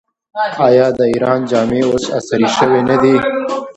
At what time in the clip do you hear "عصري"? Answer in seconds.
2.17-2.47